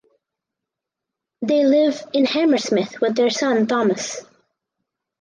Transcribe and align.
They 1.43 1.63
live 1.63 2.01
in 2.11 2.25
Hammersmith 2.25 3.01
with 3.01 3.15
their 3.15 3.29
son 3.29 3.67
Thomas. 3.67 4.25